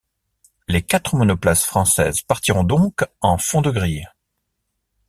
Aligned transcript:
Les 0.67 0.81
quatre 0.81 1.15
monoplaces 1.15 1.63
françaises 1.63 2.23
partiront 2.23 2.63
donc 2.63 3.05
en 3.21 3.37
fond 3.37 3.61
de 3.61 3.69
grille. 3.69 4.07